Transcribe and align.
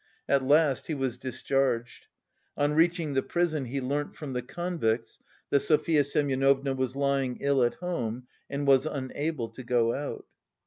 At 0.27 0.43
last 0.43 0.87
he 0.87 0.95
was 0.95 1.19
discharged. 1.19 2.07
On 2.57 2.73
reaching 2.73 3.13
the 3.13 3.21
prison 3.21 3.65
he 3.65 3.79
learnt 3.79 4.15
from 4.15 4.33
the 4.33 4.41
convicts 4.41 5.19
that 5.51 5.59
Sofya 5.61 6.03
Semyonovna 6.03 6.73
was 6.73 6.95
lying 6.95 7.37
ill 7.39 7.61
at 7.63 7.75
home 7.75 8.25
and 8.49 8.65
was 8.65 8.87
unable 8.87 9.49
to 9.49 9.61
go 9.63 9.93
out. 9.93 10.25